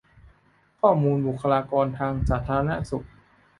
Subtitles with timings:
[0.79, 3.05] ข้อมูลบุคลากรทางสาธารณสุข